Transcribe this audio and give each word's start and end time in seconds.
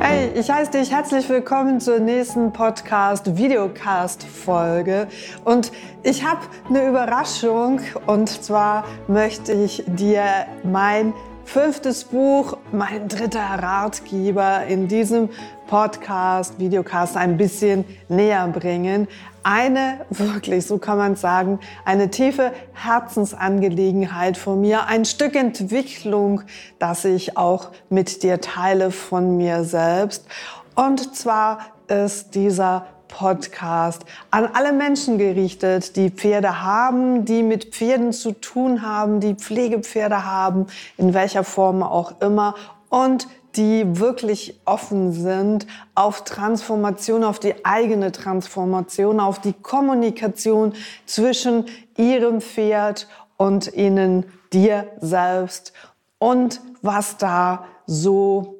Hey, 0.00 0.30
ich 0.34 0.50
heiße 0.50 0.72
dich 0.72 0.90
herzlich 0.90 1.28
willkommen 1.28 1.80
zur 1.80 2.00
nächsten 2.00 2.52
Podcast 2.52 3.36
Videocast 3.36 4.22
Folge 4.24 5.08
und 5.44 5.72
ich 6.02 6.24
habe 6.24 6.40
eine 6.68 6.88
Überraschung 6.88 7.80
und 8.06 8.28
zwar 8.28 8.84
möchte 9.08 9.52
ich 9.52 9.84
dir 9.86 10.46
mein 10.62 11.12
fünftes 11.46 12.04
Buch, 12.04 12.58
mein 12.72 13.08
dritter 13.08 13.40
Ratgeber 13.40 14.64
in 14.66 14.88
diesem 14.88 15.30
Podcast, 15.68 16.58
Videocast 16.58 17.16
ein 17.16 17.36
bisschen 17.36 17.84
näher 18.08 18.46
bringen. 18.48 19.08
Eine, 19.48 20.00
wirklich, 20.10 20.66
so 20.66 20.78
kann 20.78 20.98
man 20.98 21.14
sagen, 21.14 21.60
eine 21.84 22.10
tiefe 22.10 22.50
Herzensangelegenheit 22.72 24.36
von 24.36 24.60
mir, 24.60 24.88
ein 24.88 25.04
Stück 25.04 25.36
Entwicklung, 25.36 26.42
das 26.80 27.04
ich 27.04 27.36
auch 27.36 27.70
mit 27.88 28.24
dir 28.24 28.40
teile 28.40 28.90
von 28.90 29.36
mir 29.36 29.62
selbst. 29.62 30.26
Und 30.74 31.14
zwar 31.14 31.60
ist 31.86 32.34
dieser 32.34 32.86
Podcast 33.06 34.04
an 34.32 34.48
alle 34.52 34.72
Menschen 34.72 35.16
gerichtet, 35.16 35.94
die 35.94 36.10
Pferde 36.10 36.64
haben, 36.64 37.24
die 37.24 37.44
mit 37.44 37.66
Pferden 37.66 38.12
zu 38.12 38.32
tun 38.32 38.82
haben, 38.82 39.20
die 39.20 39.36
Pflegepferde 39.36 40.24
haben, 40.24 40.66
in 40.96 41.14
welcher 41.14 41.44
Form 41.44 41.84
auch 41.84 42.20
immer 42.20 42.56
und 42.88 43.28
die 43.56 43.98
wirklich 43.98 44.60
offen 44.64 45.12
sind 45.12 45.66
auf 45.94 46.24
Transformation, 46.24 47.24
auf 47.24 47.38
die 47.38 47.64
eigene 47.64 48.12
Transformation, 48.12 49.20
auf 49.20 49.40
die 49.40 49.54
Kommunikation 49.54 50.74
zwischen 51.06 51.66
ihrem 51.96 52.40
Pferd 52.40 53.08
und 53.36 53.72
ihnen, 53.74 54.26
dir 54.52 54.86
selbst 55.00 55.72
und 56.18 56.60
was 56.82 57.16
da 57.16 57.64
so 57.86 58.56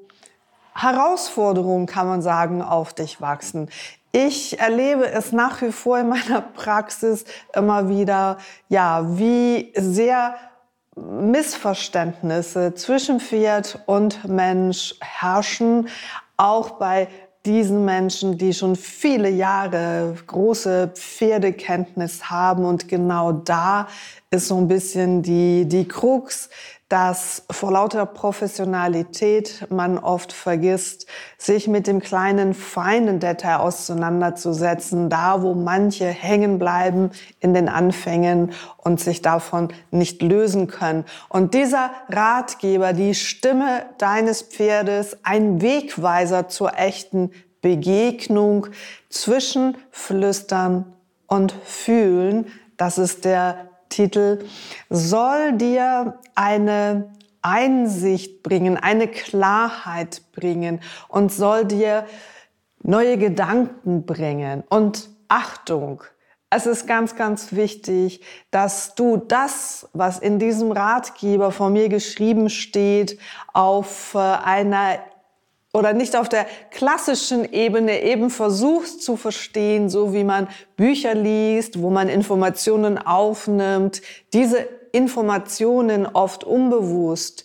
Herausforderungen, 0.75 1.87
kann 1.87 2.07
man 2.07 2.23
sagen, 2.23 2.61
auf 2.61 2.93
dich 2.93 3.21
wachsen. 3.21 3.71
Ich 4.13 4.59
erlebe 4.59 5.11
es 5.11 5.33
nach 5.33 5.63
wie 5.63 5.73
vor 5.73 5.99
in 5.99 6.09
meiner 6.09 6.41
Praxis 6.41 7.25
immer 7.55 7.89
wieder, 7.89 8.39
ja, 8.69 9.19
wie 9.19 9.73
sehr 9.77 10.37
Missverständnisse 10.97 12.75
zwischen 12.75 13.21
Pferd 13.21 13.81
und 13.87 14.27
Mensch 14.27 14.95
herrschen, 15.01 15.89
auch 16.39 16.71
bei 16.71 17.09
diesen 17.45 17.85
Menschen, 17.85 18.39
die 18.39 18.53
schon 18.53 18.75
viele 18.75 19.29
Jahre 19.29 20.17
große 20.27 20.93
Pferdekenntnis 20.95 22.29
haben. 22.29 22.65
Und 22.65 22.89
genau 22.89 23.33
da 23.33 23.87
ist 24.31 24.49
so 24.49 24.57
ein 24.57 24.69
bisschen 24.69 25.23
die, 25.23 25.67
die 25.67 25.87
Krux, 25.87 26.51
dass 26.89 27.43
vor 27.51 27.73
lauter 27.73 28.07
Professionalität 28.07 29.67
man 29.71 29.99
oft 29.99 30.33
vergisst, 30.33 31.07
sich 31.37 31.67
mit 31.67 31.89
dem 31.89 32.01
kleinen 32.01 32.55
feinen 32.55 33.19
Detail 33.19 33.57
auseinanderzusetzen, 33.57 35.11
da 35.11 35.43
wo 35.43 35.55
manche 35.55 36.07
hängen 36.07 36.61
bleiben 36.61 37.11
in 37.41 37.55
den 37.55 37.69
Anfängen 37.69 38.53
und 38.77 39.01
sich 39.01 39.21
davon 39.21 39.73
nicht 39.91 40.23
lösen 40.23 40.69
können. 40.69 41.05
Und 41.29 41.55
dieser 41.55 41.91
Ratgeber, 42.09 42.93
die 42.93 43.15
Stimme 43.15 43.87
deines 43.99 44.43
Pferdes, 44.43 45.19
ein 45.25 45.61
Wegweiser 45.61 46.49
zur 46.49 46.79
echten 46.79 47.33
Begegnung 47.63 48.69
zwischen 49.11 49.77
Flüstern 49.91 50.95
und 51.27 51.53
Fühlen, 51.65 52.47
das 52.77 52.99
ist 52.99 53.25
der 53.25 53.71
Titel, 53.89 54.45
soll 54.91 55.53
dir 55.53 56.19
eine 56.35 57.11
Einsicht 57.43 58.43
bringen, 58.43 58.77
eine 58.77 59.09
Klarheit 59.09 60.23
bringen 60.33 60.81
und 61.09 61.33
soll 61.33 61.65
dir 61.65 62.07
neue 62.83 63.19
Gedanken 63.19 64.05
bringen. 64.05 64.65
Und 64.69 65.11
Achtung, 65.29 66.03
es 66.51 66.67
ist 66.67 66.87
ganz, 66.87 67.17
ganz 67.17 67.53
wichtig, 67.53 68.23
dass 68.51 68.95
du 68.95 69.17
das, 69.17 69.89
was 69.93 70.19
in 70.19 70.39
diesem 70.39 70.73
Ratgeber 70.73 71.51
von 71.51 71.73
mir 71.73 71.89
geschrieben 71.89 72.51
steht, 72.51 73.19
auf 73.53 74.15
äh, 74.15 74.19
einer 74.19 74.99
oder 75.77 75.93
nicht 75.93 76.17
auf 76.17 76.29
der 76.29 76.47
klassischen 76.71 77.53
Ebene 77.53 78.03
eben 78.03 78.31
versuchst 78.31 79.03
zu 79.03 79.17
verstehen, 79.17 79.91
so 79.91 80.15
wie 80.15 80.25
man 80.25 80.49
Bücher 80.77 81.15
liest, 81.15 81.83
wo 81.83 81.91
man 81.91 82.09
Informationen 82.09 82.97
aufnimmt, 82.97 84.01
diese 84.33 84.67
Informationen 84.93 86.07
oft 86.07 86.45
unbewusst 86.45 87.45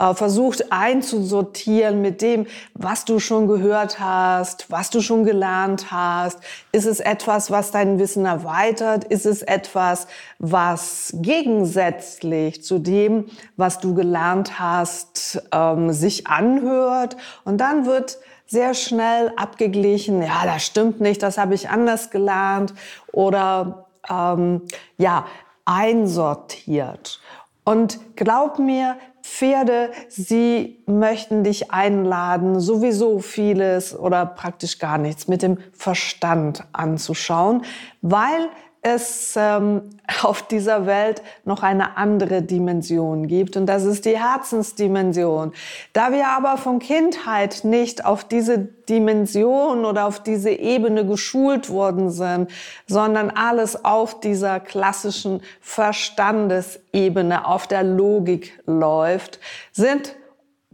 äh, 0.00 0.14
versucht 0.14 0.72
einzusortieren 0.72 2.00
mit 2.00 2.22
dem, 2.22 2.46
was 2.72 3.04
du 3.04 3.18
schon 3.18 3.46
gehört 3.46 4.00
hast, 4.00 4.70
was 4.70 4.88
du 4.88 5.02
schon 5.02 5.24
gelernt 5.24 5.92
hast. 5.92 6.38
Ist 6.72 6.86
es 6.86 7.00
etwas, 7.00 7.50
was 7.50 7.70
dein 7.70 7.98
Wissen 7.98 8.24
erweitert? 8.24 9.04
Ist 9.04 9.26
es 9.26 9.42
etwas, 9.42 10.06
was 10.38 11.12
gegensätzlich 11.16 12.64
zu 12.64 12.78
dem, 12.78 13.26
was 13.56 13.78
du 13.78 13.94
gelernt 13.94 14.58
hast, 14.58 15.42
ähm, 15.52 15.92
sich 15.92 16.26
anhört? 16.26 17.18
Und 17.44 17.58
dann 17.58 17.84
wird 17.84 18.18
sehr 18.46 18.72
schnell 18.72 19.32
abgeglichen, 19.36 20.22
ja, 20.22 20.44
das 20.44 20.64
stimmt 20.64 21.00
nicht, 21.00 21.22
das 21.22 21.36
habe 21.36 21.54
ich 21.54 21.68
anders 21.68 22.10
gelernt 22.10 22.72
oder 23.12 23.86
ähm, 24.08 24.62
ja, 24.96 25.26
einsortiert. 25.66 27.20
Und 27.64 28.16
glaub 28.16 28.58
mir, 28.58 28.96
Pferde, 29.30 29.90
sie 30.08 30.82
möchten 30.86 31.44
dich 31.44 31.70
einladen, 31.70 32.58
sowieso 32.58 33.20
vieles 33.20 33.96
oder 33.96 34.26
praktisch 34.26 34.78
gar 34.78 34.98
nichts 34.98 35.28
mit 35.28 35.42
dem 35.42 35.58
Verstand 35.72 36.64
anzuschauen, 36.72 37.62
weil 38.02 38.48
es 38.82 39.34
ähm, 39.36 39.82
auf 40.22 40.42
dieser 40.42 40.86
Welt 40.86 41.22
noch 41.44 41.62
eine 41.62 41.96
andere 41.96 42.42
Dimension 42.42 43.26
gibt 43.26 43.56
und 43.56 43.66
das 43.66 43.84
ist 43.84 44.04
die 44.04 44.18
Herzensdimension. 44.18 45.52
Da 45.92 46.12
wir 46.12 46.28
aber 46.28 46.56
von 46.56 46.78
Kindheit 46.78 47.64
nicht 47.64 48.04
auf 48.04 48.24
diese 48.24 48.58
Dimension 48.58 49.84
oder 49.84 50.06
auf 50.06 50.22
diese 50.22 50.50
Ebene 50.50 51.06
geschult 51.06 51.70
worden 51.70 52.10
sind, 52.10 52.50
sondern 52.86 53.30
alles 53.30 53.84
auf 53.84 54.20
dieser 54.20 54.60
klassischen 54.60 55.42
Verstandesebene, 55.60 57.46
auf 57.46 57.66
der 57.66 57.82
Logik 57.82 58.58
läuft, 58.66 59.38
sind 59.72 60.16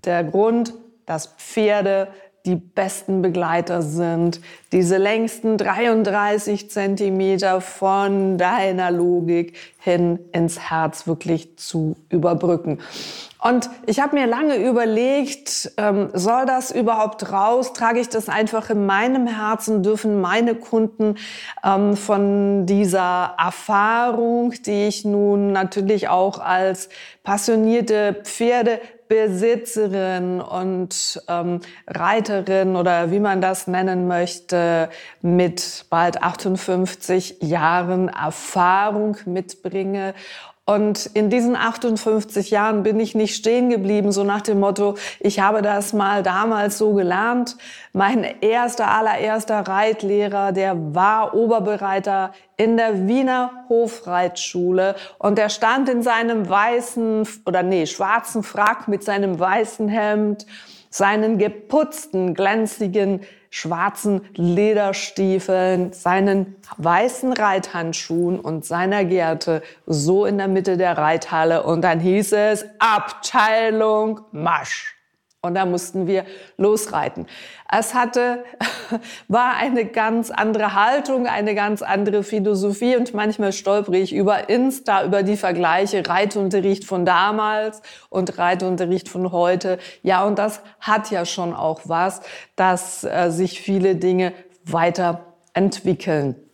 der 0.04 0.24
Grund, 0.24 0.74
dass 1.04 1.26
Pferde 1.38 2.08
die 2.46 2.54
besten 2.54 3.22
Begleiter 3.22 3.82
sind, 3.82 4.40
diese 4.72 4.96
längsten 4.96 5.58
33 5.58 6.70
Zentimeter 6.70 7.60
von 7.60 8.38
deiner 8.38 8.92
Logik 8.92 9.56
hin 9.78 10.20
ins 10.32 10.70
Herz 10.70 11.06
wirklich 11.06 11.58
zu 11.58 11.96
überbrücken. 12.08 12.78
Und 13.42 13.68
ich 13.86 14.00
habe 14.00 14.16
mir 14.16 14.26
lange 14.26 14.56
überlegt, 14.56 15.70
ähm, 15.76 16.08
soll 16.14 16.46
das 16.46 16.70
überhaupt 16.70 17.30
raus? 17.30 17.72
Trage 17.74 18.00
ich 18.00 18.08
das 18.08 18.28
einfach 18.28 18.70
in 18.70 18.86
meinem 18.86 19.26
Herzen? 19.26 19.82
Dürfen 19.82 20.20
meine 20.20 20.54
Kunden 20.54 21.16
ähm, 21.64 21.96
von 21.96 22.66
dieser 22.66 23.34
Erfahrung, 23.38 24.54
die 24.64 24.86
ich 24.86 25.04
nun 25.04 25.52
natürlich 25.52 26.08
auch 26.08 26.38
als 26.38 26.88
passionierte 27.22 28.16
Pferde 28.24 28.80
Besitzerin 29.08 30.40
und 30.40 31.22
ähm, 31.28 31.60
Reiterin 31.86 32.76
oder 32.76 33.10
wie 33.10 33.20
man 33.20 33.40
das 33.40 33.66
nennen 33.66 34.06
möchte, 34.06 34.88
mit 35.22 35.86
bald 35.90 36.22
58 36.22 37.42
Jahren 37.42 38.08
Erfahrung 38.08 39.16
mitbringe 39.24 40.14
und 40.68 41.07
in 41.07 41.30
diesen 41.30 41.54
58 41.54 42.51
Jahren 42.51 42.83
bin 42.83 42.98
ich 42.98 43.15
nicht 43.15 43.36
stehen 43.36 43.71
geblieben, 43.71 44.10
so 44.10 44.24
nach 44.24 44.42
dem 44.42 44.59
Motto, 44.59 44.97
ich 45.21 45.39
habe 45.39 45.63
das 45.63 45.92
mal 45.92 46.24
damals 46.24 46.77
so 46.77 46.92
gelernt. 46.92 47.57
Mein 47.92 48.24
erster, 48.41 48.91
allererster 48.91 49.60
Reitlehrer, 49.60 50.51
der 50.51 50.92
war 50.92 51.34
Oberbereiter 51.34 52.33
in 52.57 52.77
der 52.77 53.07
Wiener 53.07 53.65
Hofreitschule 53.68 54.97
und 55.21 55.39
der 55.39 55.51
stand 55.51 55.89
in 55.89 56.03
seinem 56.03 56.48
weißen 56.48 57.28
oder 57.47 57.62
nee, 57.62 57.86
schwarzen 57.86 58.42
Frack 58.42 58.89
mit 58.89 59.04
seinem 59.04 59.39
weißen 59.39 59.89
Hemd, 59.89 60.47
seinen 60.91 61.39
geputzten, 61.39 62.34
glänzigen 62.34 63.21
schwarzen 63.56 64.20
Lederstiefeln, 64.34 65.94
seinen 65.94 66.56
weißen 66.76 67.32
Reithandschuhen 67.32 68.38
und 68.38 68.66
seiner 68.66 69.06
Gerte 69.06 69.62
so 69.86 70.26
in 70.26 70.36
der 70.36 70.48
Mitte 70.48 70.76
der 70.76 70.98
Reithalle 70.98 71.62
und 71.62 71.80
dann 71.80 71.98
hieß 71.98 72.32
es 72.32 72.66
Abteilung 72.78 74.20
Marsch. 74.30 74.96
Und 75.47 75.54
da 75.54 75.65
mussten 75.65 76.07
wir 76.07 76.25
losreiten. 76.57 77.27
Es 77.71 77.95
hatte, 77.95 78.45
war 79.28 79.57
eine 79.57 79.87
ganz 79.87 80.31
andere 80.31 80.75
Haltung, 80.75 81.27
eine 81.27 81.54
ganz 81.54 81.83
andere 81.83 82.22
Philosophie 82.22 82.97
und 82.97 83.15
manchmal 83.15 83.53
stolpere 83.53 83.97
ich 83.97 84.15
über 84.15 84.48
Insta, 84.48 85.04
über 85.04 85.22
die 85.22 85.37
Vergleiche 85.37 86.07
Reitunterricht 86.07 86.84
von 86.84 87.04
damals 87.04 87.83
und 88.10 88.39
Reitunterricht 88.39 89.09
von 89.09 89.33
heute. 89.33 89.78
Ja, 90.03 90.25
und 90.25 90.39
das 90.39 90.60
hat 90.81 91.10
ja 91.10 91.25
schon 91.25 91.54
auch 91.54 91.81
was, 91.84 92.21
dass 92.54 93.04
äh, 93.04 93.31
sich 93.31 93.60
viele 93.60 93.97
Dinge 93.97 94.33
weiterentwickeln. 94.65 96.46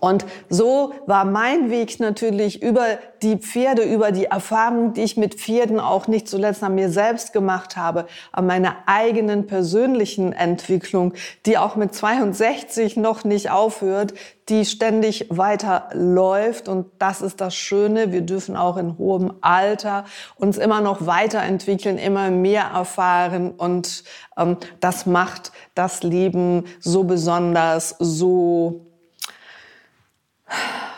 Und 0.00 0.24
so 0.48 0.92
war 1.06 1.24
mein 1.24 1.70
Weg 1.70 1.98
natürlich 2.00 2.62
über 2.62 2.84
die 3.22 3.36
Pferde, 3.36 3.82
über 3.82 4.12
die 4.12 4.26
Erfahrung, 4.26 4.92
die 4.92 5.02
ich 5.02 5.16
mit 5.16 5.34
Pferden 5.34 5.80
auch 5.80 6.06
nicht 6.06 6.28
zuletzt 6.28 6.62
an 6.62 6.74
mir 6.74 6.90
selbst 6.90 7.32
gemacht 7.32 7.76
habe, 7.76 8.06
an 8.32 8.46
meiner 8.46 8.76
eigenen 8.86 9.46
persönlichen 9.46 10.32
Entwicklung, 10.32 11.14
die 11.46 11.58
auch 11.58 11.76
mit 11.76 11.94
62 11.94 12.96
noch 12.96 13.24
nicht 13.24 13.50
aufhört, 13.50 14.14
die 14.48 14.64
ständig 14.64 15.26
weiter 15.28 15.88
läuft. 15.92 16.68
Und 16.68 16.86
das 16.98 17.20
ist 17.20 17.40
das 17.40 17.54
Schöne. 17.54 18.12
Wir 18.12 18.20
dürfen 18.20 18.56
auch 18.56 18.76
in 18.76 18.96
hohem 18.98 19.32
Alter 19.40 20.04
uns 20.36 20.58
immer 20.58 20.80
noch 20.80 21.06
weiterentwickeln, 21.06 21.98
immer 21.98 22.30
mehr 22.30 22.64
erfahren. 22.64 23.50
Und 23.50 24.04
ähm, 24.36 24.56
das 24.80 25.06
macht 25.06 25.52
das 25.74 26.02
Leben 26.02 26.64
so 26.80 27.04
besonders, 27.04 27.96
so 27.98 28.86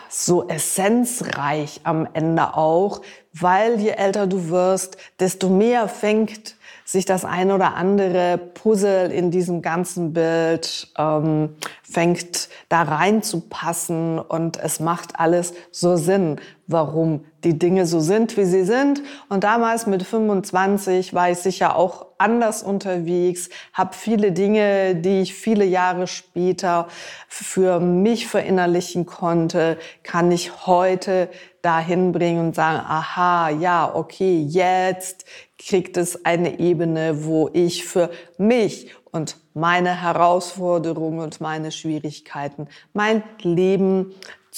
so 0.09 0.47
essenzreich 0.47 1.81
am 1.83 2.07
Ende 2.13 2.55
auch, 2.55 3.01
weil 3.33 3.79
je 3.79 3.91
älter 3.91 4.27
du 4.27 4.49
wirst, 4.49 4.97
desto 5.19 5.49
mehr 5.49 5.87
fängt 5.87 6.55
sich 6.83 7.05
das 7.05 7.23
ein 7.23 7.51
oder 7.51 7.75
andere 7.75 8.37
Puzzle 8.37 9.11
in 9.11 9.29
diesem 9.29 9.61
ganzen 9.61 10.13
Bild 10.13 10.87
ähm, 10.97 11.55
fängt 11.83 12.49
da 12.67 12.81
reinzupassen 12.81 14.17
und 14.17 14.57
es 14.57 14.79
macht 14.79 15.19
alles 15.19 15.53
so 15.69 15.97
Sinn, 15.97 16.41
warum 16.69 17.25
die 17.43 17.57
Dinge 17.57 17.85
so 17.85 17.99
sind, 17.99 18.37
wie 18.37 18.45
sie 18.45 18.63
sind. 18.63 19.01
Und 19.27 19.43
damals 19.43 19.87
mit 19.87 20.03
25 20.03 21.13
war 21.13 21.31
ich 21.31 21.39
sicher 21.39 21.75
auch 21.75 22.05
anders 22.19 22.61
unterwegs, 22.61 23.49
habe 23.73 23.95
viele 23.95 24.31
Dinge, 24.31 24.95
die 24.95 25.21
ich 25.21 25.33
viele 25.33 25.65
Jahre 25.65 26.05
später 26.05 26.87
für 27.27 27.79
mich 27.79 28.27
verinnerlichen 28.27 29.05
konnte, 29.05 29.77
kann 30.03 30.31
ich 30.31 30.67
heute 30.67 31.29
dahin 31.61 32.11
bringen 32.11 32.47
und 32.47 32.55
sagen, 32.55 32.79
aha, 32.85 33.49
ja, 33.49 33.93
okay, 33.93 34.45
jetzt 34.47 35.25
kriegt 35.57 35.97
es 35.97 36.23
eine 36.25 36.59
Ebene, 36.59 37.25
wo 37.25 37.49
ich 37.51 37.85
für 37.85 38.11
mich 38.37 38.93
und 39.11 39.37
meine 39.53 40.01
Herausforderungen 40.01 41.19
und 41.19 41.41
meine 41.41 41.71
Schwierigkeiten, 41.71 42.67
mein 42.93 43.23
Leben 43.41 44.13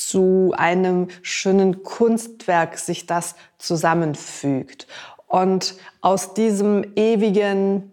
zu 0.08 0.54
einem 0.56 1.08
schönen 1.22 1.84
Kunstwerk 1.84 2.78
sich 2.78 3.06
das 3.06 3.36
zusammenfügt. 3.58 4.88
Und 5.28 5.76
aus 6.02 6.34
diesem 6.34 6.84
ewigen 6.96 7.92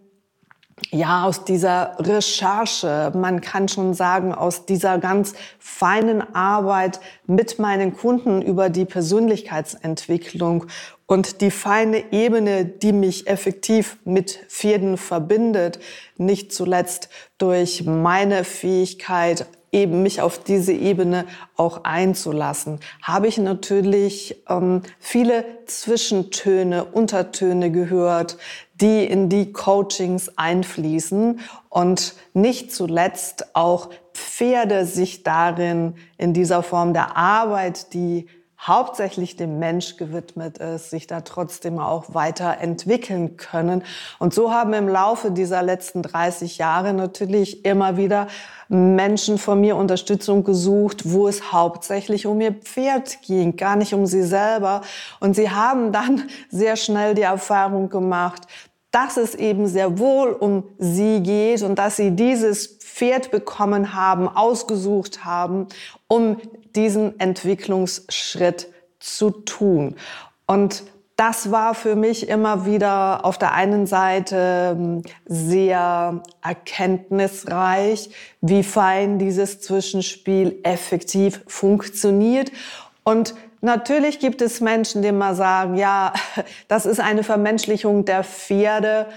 ja, 0.91 1.25
aus 1.25 1.45
dieser 1.45 1.95
Recherche, 1.99 3.11
man 3.15 3.41
kann 3.41 3.67
schon 3.67 3.93
sagen, 3.93 4.33
aus 4.33 4.65
dieser 4.65 4.97
ganz 4.97 5.33
feinen 5.59 6.21
Arbeit 6.33 6.99
mit 7.27 7.59
meinen 7.59 7.95
Kunden 7.95 8.41
über 8.41 8.69
die 8.69 8.85
Persönlichkeitsentwicklung 8.85 10.65
und 11.05 11.41
die 11.41 11.51
feine 11.51 12.11
Ebene, 12.11 12.65
die 12.65 12.93
mich 12.93 13.27
effektiv 13.27 13.97
mit 14.05 14.31
Pferden 14.47 14.97
verbindet, 14.97 15.79
nicht 16.17 16.53
zuletzt 16.53 17.09
durch 17.37 17.83
meine 17.85 18.43
Fähigkeit, 18.43 19.47
eben 19.71 20.03
mich 20.03 20.21
auf 20.21 20.43
diese 20.43 20.73
Ebene 20.73 21.25
auch 21.55 21.83
einzulassen, 21.83 22.79
habe 23.01 23.27
ich 23.27 23.37
natürlich 23.37 24.43
ähm, 24.49 24.81
viele 24.99 25.45
Zwischentöne, 25.65 26.85
Untertöne 26.85 27.71
gehört, 27.71 28.37
die 28.75 29.03
in 29.03 29.29
die 29.29 29.51
Coachings 29.51 30.37
einfließen. 30.37 31.39
Und 31.69 32.15
nicht 32.33 32.73
zuletzt 32.73 33.55
auch 33.55 33.89
Pferde 34.13 34.85
sich 34.85 35.23
darin 35.23 35.95
in 36.17 36.33
dieser 36.33 36.63
Form 36.63 36.93
der 36.93 37.15
Arbeit, 37.15 37.93
die 37.93 38.27
hauptsächlich 38.61 39.37
dem 39.37 39.57
Mensch 39.57 39.95
gewidmet 39.95 40.57
ist, 40.57 40.89
sich 40.89 41.07
da 41.07 41.21
trotzdem 41.21 41.79
auch 41.79 42.13
weiterentwickeln 42.13 43.37
können. 43.37 43.83
Und 44.19 44.33
so 44.33 44.51
haben 44.51 44.73
im 44.73 44.89
Laufe 44.89 45.31
dieser 45.31 45.63
letzten 45.63 46.01
30 46.01 46.57
Jahre 46.57 46.93
natürlich 46.93 47.63
immer 47.63 47.95
wieder 47.95 48.27
Menschen 48.67 49.37
von 49.37 49.61
mir 49.61 49.77
Unterstützung 49.77 50.43
gesucht, 50.43 51.11
wo 51.11 51.27
es 51.27 51.51
hauptsächlich 51.51 52.27
um 52.27 52.39
ihr 52.41 52.53
Pferd 52.53 53.21
ging, 53.23 53.55
gar 53.55 53.75
nicht 53.75 53.93
um 53.93 54.05
sie 54.05 54.23
selber. 54.23 54.81
Und 55.19 55.35
sie 55.35 55.49
haben 55.49 55.91
dann 55.91 56.29
sehr 56.49 56.75
schnell 56.75 57.15
die 57.15 57.23
Erfahrung 57.23 57.89
gemacht, 57.89 58.43
dass 58.91 59.17
es 59.17 59.35
eben 59.35 59.67
sehr 59.67 59.99
wohl 59.99 60.29
um 60.31 60.63
sie 60.77 61.21
geht 61.21 61.61
und 61.61 61.75
dass 61.75 61.95
sie 61.95 62.11
dieses 62.11 62.67
Pferd 62.67 63.31
bekommen 63.31 63.93
haben, 63.93 64.27
ausgesucht 64.27 65.23
haben, 65.25 65.67
um 66.07 66.37
diesen 66.75 67.19
Entwicklungsschritt 67.19 68.67
zu 68.99 69.29
tun. 69.31 69.95
Und 70.47 70.83
das 71.19 71.51
war 71.51 71.75
für 71.75 71.97
mich 71.97 72.29
immer 72.29 72.65
wieder 72.65 73.25
auf 73.25 73.37
der 73.37 73.53
einen 73.53 73.85
Seite 73.87 74.77
ähm, 74.79 75.01
sehr 75.25 76.23
erkenntnisreich, 76.41 78.09
wie 78.39 78.63
fein 78.63 79.19
dieses 79.19 79.59
Zwischenspiel 79.59 80.59
effektiv 80.63 81.43
funktioniert. 81.45 82.53
Und 83.03 83.35
Natürlich 83.61 84.19
gibt 84.19 84.41
es 84.41 84.61
Menschen, 84.61 85.01
die 85.01 85.11
mal 85.11 85.35
sagen, 85.35 85.75
ja, 85.75 86.13
das 86.67 86.85
ist 86.85 86.99
eine 86.99 87.23
Vermenschlichung 87.23 88.05
der 88.05 88.23
Pferde. 88.23 89.07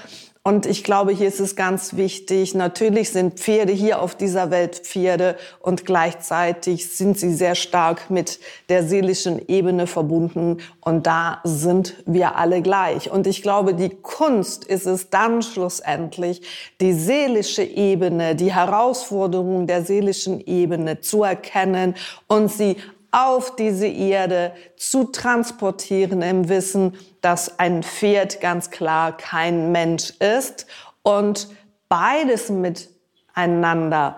Und 0.44 0.66
ich 0.66 0.82
glaube, 0.82 1.12
hier 1.12 1.28
ist 1.28 1.38
es 1.38 1.54
ganz 1.54 1.94
wichtig, 1.94 2.52
natürlich 2.56 3.10
sind 3.10 3.38
Pferde 3.38 3.72
hier 3.72 4.02
auf 4.02 4.16
dieser 4.16 4.50
Welt 4.50 4.74
Pferde 4.74 5.36
und 5.60 5.86
gleichzeitig 5.86 6.90
sind 6.96 7.16
sie 7.16 7.32
sehr 7.32 7.54
stark 7.54 8.10
mit 8.10 8.40
der 8.68 8.82
seelischen 8.82 9.40
Ebene 9.46 9.86
verbunden 9.86 10.56
und 10.80 11.06
da 11.06 11.40
sind 11.44 11.94
wir 12.06 12.34
alle 12.34 12.60
gleich. 12.60 13.08
Und 13.08 13.28
ich 13.28 13.42
glaube, 13.42 13.74
die 13.74 13.90
Kunst 13.90 14.64
ist 14.64 14.86
es 14.86 15.10
dann 15.10 15.42
schlussendlich, 15.42 16.42
die 16.80 16.92
seelische 16.92 17.62
Ebene, 17.62 18.34
die 18.34 18.52
Herausforderung 18.52 19.68
der 19.68 19.84
seelischen 19.84 20.44
Ebene 20.44 21.00
zu 21.00 21.22
erkennen 21.22 21.94
und 22.26 22.50
sie 22.50 22.78
auf 23.12 23.56
diese 23.56 23.86
Erde 23.86 24.52
zu 24.76 25.04
transportieren 25.04 26.22
im 26.22 26.48
Wissen, 26.48 26.96
dass 27.20 27.58
ein 27.58 27.82
Pferd 27.82 28.40
ganz 28.40 28.70
klar 28.70 29.16
kein 29.16 29.70
Mensch 29.70 30.14
ist 30.18 30.66
und 31.02 31.48
beides 31.88 32.48
miteinander 32.48 34.16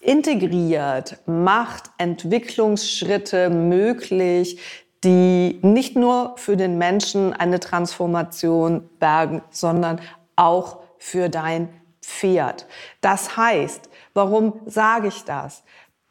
integriert 0.00 1.18
macht 1.26 1.90
Entwicklungsschritte 1.96 3.48
möglich, 3.48 4.60
die 5.02 5.60
nicht 5.62 5.96
nur 5.96 6.34
für 6.36 6.56
den 6.56 6.76
Menschen 6.76 7.32
eine 7.32 7.60
Transformation 7.60 8.88
bergen, 8.98 9.42
sondern 9.50 10.00
auch 10.36 10.80
für 10.98 11.28
dein 11.28 11.68
Pferd. 12.02 12.66
Das 13.00 13.36
heißt, 13.36 13.88
warum 14.12 14.60
sage 14.66 15.08
ich 15.08 15.24
das? 15.24 15.62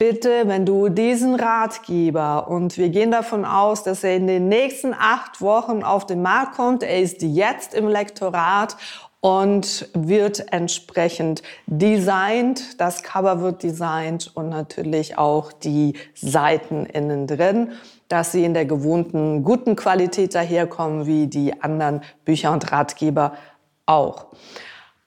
Bitte, 0.03 0.49
wenn 0.49 0.65
du 0.65 0.89
diesen 0.89 1.35
Ratgeber 1.35 2.49
und 2.49 2.77
wir 2.77 2.89
gehen 2.89 3.09
davon 3.09 3.45
aus, 3.45 3.83
dass 3.83 4.03
er 4.03 4.17
in 4.17 4.27
den 4.27 4.49
nächsten 4.49 4.93
acht 4.93 5.39
Wochen 5.39 5.81
auf 5.81 6.05
den 6.05 6.21
Markt 6.21 6.57
kommt, 6.57 6.83
er 6.83 6.99
ist 6.99 7.21
jetzt 7.21 7.73
im 7.73 7.87
Lektorat 7.87 8.75
und 9.21 9.87
wird 9.93 10.51
entsprechend 10.51 11.41
designt. 11.67 12.81
Das 12.81 13.01
Cover 13.01 13.39
wird 13.39 13.63
designt 13.63 14.29
und 14.35 14.49
natürlich 14.49 15.17
auch 15.17 15.53
die 15.53 15.93
Seiten 16.13 16.85
innen 16.85 17.25
drin, 17.25 17.71
dass 18.09 18.33
sie 18.33 18.43
in 18.43 18.53
der 18.53 18.65
gewohnten 18.65 19.41
guten 19.41 19.77
Qualität 19.77 20.35
daherkommen, 20.35 21.05
wie 21.05 21.27
die 21.27 21.61
anderen 21.61 22.01
Bücher 22.25 22.51
und 22.51 22.69
Ratgeber 22.73 23.37
auch. 23.85 24.25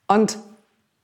Und 0.09 0.39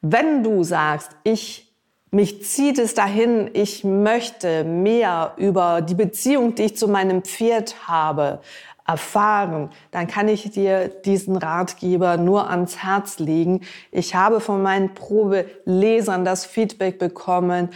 wenn 0.01 0.43
du 0.43 0.65
sagst, 0.65 1.11
ich 1.25 1.72
mich 2.13 2.45
zieht 2.45 2.79
es 2.79 2.93
dahin, 2.93 3.51
ich 3.55 3.85
möchte 3.85 4.65
mehr 4.65 5.33
über 5.39 5.81
die 5.81 5.95
Beziehung, 5.95 6.55
die 6.55 6.65
ich 6.65 6.77
zu 6.77 6.87
meinem 6.87 7.23
Pferd 7.23 7.89
habe, 7.89 8.41
erfahren, 8.87 9.71
dann 9.93 10.07
kann 10.09 10.29
ich 10.29 10.51
dir 10.51 10.89
diesen 10.89 11.37
Ratgeber 11.37 12.19
nur 12.19 12.51
ans 12.51 12.83
Herz 12.83 13.19
legen. 13.19 13.63
Ich 13.91 14.15
habe 14.15 14.41
von 14.41 14.61
meinen 14.61 14.93
Probelesern 14.93 16.25
das 16.25 16.45
Feedback 16.45 16.99
bekommen, 16.99 17.71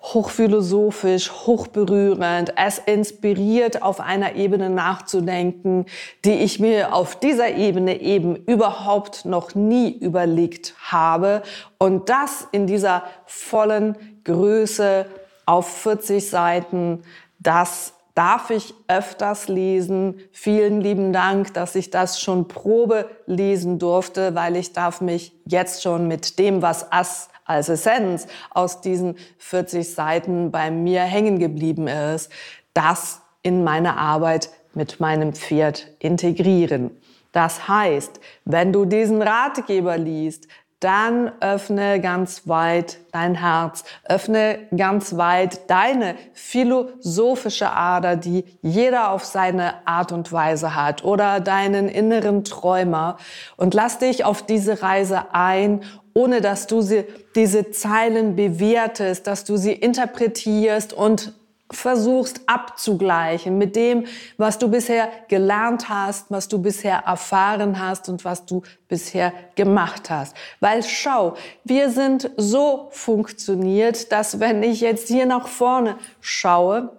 hochphilosophisch, 0.00 1.30
hochberührend. 1.32 2.54
Es 2.56 2.78
inspiriert, 2.78 3.82
auf 3.82 4.00
einer 4.00 4.36
Ebene 4.36 4.70
nachzudenken, 4.70 5.86
die 6.24 6.34
ich 6.34 6.60
mir 6.60 6.94
auf 6.94 7.16
dieser 7.16 7.56
Ebene 7.56 8.00
eben 8.00 8.36
überhaupt 8.36 9.24
noch 9.24 9.54
nie 9.54 9.90
überlegt 9.90 10.74
habe. 10.80 11.42
Und 11.78 12.08
das 12.08 12.46
in 12.52 12.66
dieser 12.66 13.02
vollen 13.26 13.96
Größe 14.24 15.06
auf 15.46 15.66
40 15.68 16.28
Seiten, 16.28 17.02
das 17.40 17.94
darf 18.14 18.50
ich 18.50 18.74
öfters 18.88 19.46
lesen. 19.46 20.20
Vielen 20.32 20.80
lieben 20.80 21.12
Dank, 21.12 21.54
dass 21.54 21.76
ich 21.76 21.90
das 21.90 22.20
schon 22.20 22.48
Probe 22.48 23.08
lesen 23.26 23.78
durfte, 23.78 24.34
weil 24.34 24.56
ich 24.56 24.72
darf 24.72 25.00
mich 25.00 25.32
jetzt 25.44 25.82
schon 25.82 26.08
mit 26.08 26.38
dem, 26.38 26.60
was 26.60 26.90
as 26.90 27.28
als 27.48 27.68
Essenz 27.68 28.26
aus 28.50 28.80
diesen 28.80 29.16
40 29.38 29.92
Seiten 29.94 30.50
bei 30.50 30.70
mir 30.70 31.02
hängen 31.02 31.38
geblieben 31.38 31.88
ist, 31.88 32.30
das 32.74 33.22
in 33.42 33.64
meine 33.64 33.96
Arbeit 33.96 34.50
mit 34.74 35.00
meinem 35.00 35.32
Pferd 35.32 35.88
integrieren. 35.98 36.90
Das 37.32 37.68
heißt, 37.68 38.20
wenn 38.44 38.72
du 38.72 38.84
diesen 38.84 39.22
Ratgeber 39.22 39.98
liest, 39.98 40.48
dann 40.80 41.32
öffne 41.40 42.00
ganz 42.00 42.46
weit 42.46 42.98
dein 43.10 43.34
Herz, 43.34 43.82
öffne 44.04 44.60
ganz 44.76 45.16
weit 45.16 45.68
deine 45.68 46.14
philosophische 46.34 47.70
Ader, 47.70 48.14
die 48.14 48.44
jeder 48.62 49.10
auf 49.10 49.24
seine 49.24 49.86
Art 49.88 50.12
und 50.12 50.30
Weise 50.30 50.76
hat, 50.76 51.02
oder 51.02 51.40
deinen 51.40 51.88
inneren 51.88 52.44
Träumer 52.44 53.16
und 53.56 53.74
lass 53.74 53.98
dich 53.98 54.24
auf 54.24 54.42
diese 54.42 54.80
Reise 54.80 55.34
ein, 55.34 55.82
ohne 56.18 56.40
dass 56.40 56.66
du 56.66 56.80
sie, 56.80 57.04
diese 57.36 57.70
Zeilen 57.70 58.34
bewertest, 58.34 59.28
dass 59.28 59.44
du 59.44 59.56
sie 59.56 59.72
interpretierst 59.72 60.92
und 60.92 61.32
versuchst 61.70 62.40
abzugleichen 62.46 63.56
mit 63.56 63.76
dem, 63.76 64.04
was 64.36 64.58
du 64.58 64.68
bisher 64.68 65.10
gelernt 65.28 65.88
hast, 65.88 66.28
was 66.30 66.48
du 66.48 66.60
bisher 66.60 67.04
erfahren 67.06 67.78
hast 67.78 68.08
und 68.08 68.24
was 68.24 68.46
du 68.46 68.62
bisher 68.88 69.32
gemacht 69.54 70.10
hast. 70.10 70.34
Weil 70.58 70.82
schau, 70.82 71.34
wir 71.62 71.90
sind 71.90 72.30
so 72.36 72.88
funktioniert, 72.90 74.10
dass 74.10 74.40
wenn 74.40 74.64
ich 74.64 74.80
jetzt 74.80 75.06
hier 75.06 75.26
nach 75.26 75.46
vorne 75.46 75.98
schaue, 76.20 76.90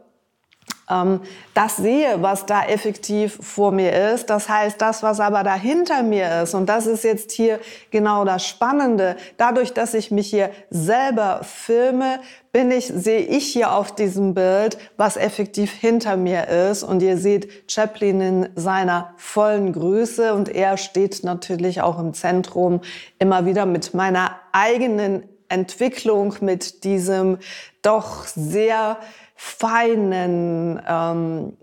ähm, 0.89 1.21
das 1.53 1.77
sehe, 1.77 2.21
was 2.21 2.45
da 2.45 2.63
effektiv 2.65 3.37
vor 3.41 3.71
mir 3.71 4.13
ist. 4.13 4.29
Das 4.29 4.49
heißt, 4.49 4.81
das, 4.81 5.03
was 5.03 5.19
aber 5.19 5.43
dahinter 5.43 6.03
mir 6.03 6.43
ist, 6.43 6.53
und 6.53 6.67
das 6.67 6.87
ist 6.87 7.03
jetzt 7.03 7.31
hier 7.31 7.59
genau 7.91 8.25
das 8.25 8.45
Spannende, 8.45 9.15
dadurch, 9.37 9.73
dass 9.73 9.93
ich 9.93 10.11
mich 10.11 10.29
hier 10.29 10.49
selber 10.69 11.41
filme, 11.43 12.19
bin 12.51 12.71
ich, 12.71 12.87
sehe 12.87 13.21
ich 13.21 13.45
hier 13.47 13.73
auf 13.73 13.93
diesem 13.93 14.33
Bild, 14.33 14.77
was 14.97 15.17
effektiv 15.17 15.71
hinter 15.71 16.17
mir 16.17 16.47
ist. 16.47 16.83
Und 16.83 17.03
ihr 17.03 17.17
seht 17.17 17.71
Chaplin 17.71 18.21
in 18.21 18.49
seiner 18.55 19.13
vollen 19.17 19.71
Größe 19.73 20.33
und 20.33 20.49
er 20.49 20.77
steht 20.77 21.23
natürlich 21.23 21.81
auch 21.81 21.99
im 21.99 22.13
Zentrum 22.13 22.81
immer 23.19 23.45
wieder 23.45 23.65
mit 23.67 23.93
meiner 23.93 24.35
eigenen 24.51 25.23
Entwicklung, 25.49 26.35
mit 26.41 26.83
diesem 26.83 27.37
doch 27.81 28.25
sehr 28.25 28.97
feinen, 29.41 30.81
ähm, 30.85 31.53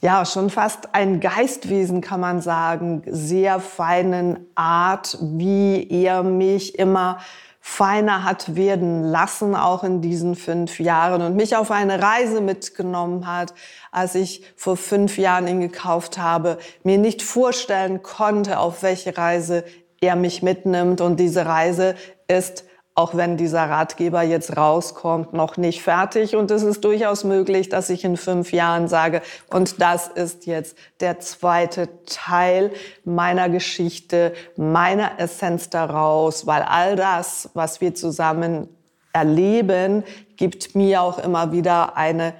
ja, 0.00 0.24
schon 0.24 0.48
fast 0.48 0.94
ein 0.94 1.20
Geistwesen 1.20 2.00
kann 2.00 2.18
man 2.18 2.40
sagen, 2.40 3.02
sehr 3.04 3.60
feinen 3.60 4.46
Art, 4.54 5.18
wie 5.20 5.86
er 5.90 6.22
mich 6.22 6.78
immer 6.78 7.18
feiner 7.60 8.24
hat 8.24 8.56
werden 8.56 9.04
lassen, 9.04 9.54
auch 9.54 9.84
in 9.84 10.00
diesen 10.00 10.34
fünf 10.34 10.80
Jahren 10.80 11.20
und 11.20 11.36
mich 11.36 11.56
auf 11.56 11.70
eine 11.70 12.00
Reise 12.00 12.40
mitgenommen 12.40 13.26
hat, 13.26 13.52
als 13.92 14.14
ich 14.14 14.44
vor 14.56 14.78
fünf 14.78 15.18
Jahren 15.18 15.46
ihn 15.46 15.60
gekauft 15.60 16.16
habe, 16.16 16.56
mir 16.84 16.96
nicht 16.96 17.22
vorstellen 17.22 18.02
konnte, 18.02 18.58
auf 18.58 18.82
welche 18.82 19.16
Reise 19.16 19.62
er 20.00 20.16
mich 20.16 20.42
mitnimmt. 20.42 21.02
Und 21.02 21.20
diese 21.20 21.44
Reise 21.44 21.96
ist 22.28 22.64
auch 22.96 23.16
wenn 23.16 23.36
dieser 23.36 23.68
Ratgeber 23.68 24.22
jetzt 24.22 24.56
rauskommt, 24.56 25.32
noch 25.32 25.56
nicht 25.56 25.82
fertig. 25.82 26.36
Und 26.36 26.50
es 26.52 26.62
ist 26.62 26.84
durchaus 26.84 27.24
möglich, 27.24 27.68
dass 27.68 27.90
ich 27.90 28.04
in 28.04 28.16
fünf 28.16 28.52
Jahren 28.52 28.86
sage, 28.86 29.20
und 29.50 29.80
das 29.80 30.06
ist 30.06 30.46
jetzt 30.46 30.76
der 31.00 31.18
zweite 31.18 31.88
Teil 32.06 32.70
meiner 33.04 33.48
Geschichte, 33.48 34.32
meiner 34.56 35.18
Essenz 35.18 35.70
daraus, 35.70 36.46
weil 36.46 36.62
all 36.62 36.94
das, 36.94 37.50
was 37.54 37.80
wir 37.80 37.96
zusammen 37.96 38.68
erleben, 39.12 40.04
gibt 40.36 40.76
mir 40.76 41.02
auch 41.02 41.18
immer 41.18 41.50
wieder 41.50 41.96
eine 41.96 42.34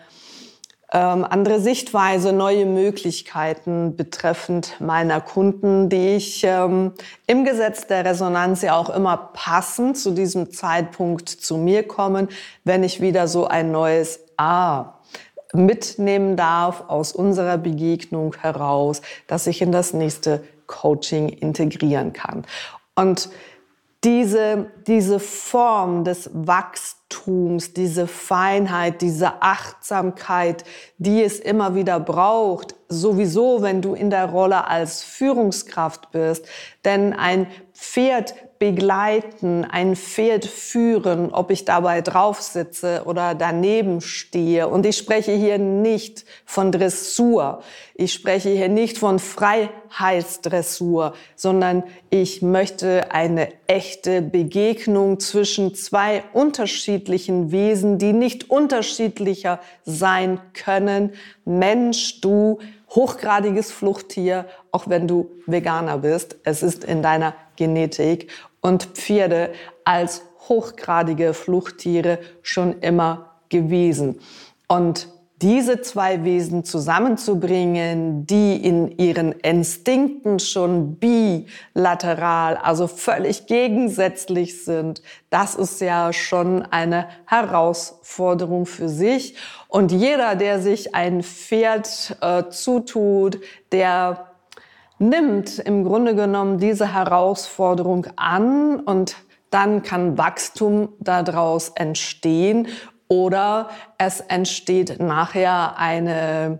ähm, 0.94 1.26
andere 1.28 1.58
Sichtweise, 1.58 2.32
neue 2.32 2.66
Möglichkeiten 2.66 3.96
betreffend 3.96 4.80
meiner 4.80 5.20
Kunden, 5.20 5.88
die 5.88 6.14
ich 6.14 6.44
ähm, 6.44 6.92
im 7.26 7.44
Gesetz 7.44 7.88
der 7.88 8.04
Resonanz 8.04 8.62
ja 8.62 8.76
auch 8.76 8.90
immer 8.90 9.16
passend 9.32 9.98
zu 9.98 10.12
diesem 10.12 10.52
Zeitpunkt 10.52 11.28
zu 11.28 11.56
mir 11.56 11.82
kommen, 11.82 12.28
wenn 12.62 12.84
ich 12.84 13.00
wieder 13.00 13.26
so 13.26 13.48
ein 13.48 13.72
neues 13.72 14.20
A 14.36 14.94
mitnehmen 15.52 16.36
darf 16.36 16.84
aus 16.86 17.12
unserer 17.12 17.58
Begegnung 17.58 18.36
heraus, 18.40 19.02
dass 19.26 19.48
ich 19.48 19.62
in 19.62 19.72
das 19.72 19.94
nächste 19.94 20.44
Coaching 20.68 21.28
integrieren 21.28 22.12
kann. 22.12 22.44
Und 22.94 23.30
diese, 24.04 24.70
diese 24.86 25.18
Form 25.18 26.04
des 26.04 26.30
Wachstums, 26.34 27.72
diese 27.72 28.06
Feinheit, 28.06 29.00
diese 29.00 29.42
Achtsamkeit, 29.42 30.64
die 30.98 31.22
es 31.22 31.40
immer 31.40 31.74
wieder 31.74 31.98
braucht, 32.00 32.74
sowieso, 32.88 33.62
wenn 33.62 33.80
du 33.80 33.94
in 33.94 34.10
der 34.10 34.26
Rolle 34.26 34.66
als 34.66 35.02
Führungskraft 35.02 36.10
bist. 36.10 36.46
Denn 36.84 37.14
ein 37.14 37.46
Pferd 37.72 38.34
begleiten, 38.58 39.64
ein 39.64 39.96
Pferd 39.96 40.44
führen, 40.44 41.32
ob 41.32 41.50
ich 41.50 41.64
dabei 41.64 42.00
drauf 42.00 42.40
sitze 42.40 43.02
oder 43.04 43.34
daneben 43.34 44.00
stehe. 44.00 44.68
Und 44.68 44.86
ich 44.86 44.96
spreche 44.96 45.32
hier 45.32 45.58
nicht 45.58 46.24
von 46.44 46.72
Dressur. 46.72 47.62
Ich 47.94 48.12
spreche 48.12 48.50
hier 48.50 48.68
nicht 48.68 48.98
von 48.98 49.18
Freiheitsdressur, 49.18 51.14
sondern 51.36 51.84
ich 52.10 52.42
möchte 52.42 53.12
eine 53.12 53.48
echte 53.66 54.22
Begegnung 54.22 55.20
zwischen 55.20 55.74
zwei 55.74 56.24
unterschiedlichen 56.32 57.52
Wesen, 57.52 57.98
die 57.98 58.12
nicht 58.12 58.50
unterschiedlicher 58.50 59.60
sein 59.84 60.40
können. 60.52 61.12
Mensch, 61.44 62.20
du, 62.20 62.58
hochgradiges 62.90 63.72
Fluchttier, 63.72 64.46
auch 64.70 64.88
wenn 64.88 65.08
du 65.08 65.30
Veganer 65.46 65.98
bist. 65.98 66.36
Es 66.44 66.62
ist 66.62 66.84
in 66.84 67.02
deiner 67.02 67.34
Genetik 67.56 68.30
und 68.60 68.84
Pferde 68.84 69.52
als 69.84 70.22
hochgradige 70.48 71.34
Fluchttiere 71.34 72.18
schon 72.42 72.80
immer 72.80 73.36
gewesen. 73.48 74.20
Und 74.68 75.08
diese 75.42 75.82
zwei 75.82 76.24
Wesen 76.24 76.64
zusammenzubringen, 76.64 78.26
die 78.26 78.56
in 78.56 78.96
ihren 78.98 79.32
Instinkten 79.32 80.38
schon 80.38 80.96
bilateral, 80.96 82.56
also 82.56 82.86
völlig 82.86 83.46
gegensätzlich 83.46 84.64
sind, 84.64 85.02
das 85.30 85.54
ist 85.54 85.80
ja 85.80 86.12
schon 86.12 86.62
eine 86.62 87.08
Herausforderung 87.26 88.64
für 88.64 88.88
sich. 88.88 89.34
Und 89.68 89.92
jeder, 89.92 90.36
der 90.36 90.60
sich 90.60 90.94
ein 90.94 91.22
Pferd 91.22 92.16
äh, 92.20 92.44
zutut, 92.48 93.40
der 93.72 94.33
nimmt 95.08 95.58
im 95.58 95.84
Grunde 95.84 96.14
genommen 96.14 96.58
diese 96.58 96.92
Herausforderung 96.92 98.06
an 98.16 98.80
und 98.80 99.16
dann 99.50 99.82
kann 99.82 100.18
Wachstum 100.18 100.88
daraus 100.98 101.70
entstehen 101.70 102.68
oder 103.08 103.68
es 103.98 104.20
entsteht 104.20 104.98
nachher 105.00 105.78
eine 105.78 106.58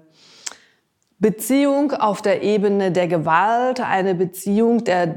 Beziehung 1.24 1.92
auf 1.92 2.20
der 2.20 2.42
Ebene 2.42 2.92
der 2.92 3.08
Gewalt, 3.08 3.80
eine 3.80 4.14
Beziehung 4.14 4.84
der, 4.84 5.14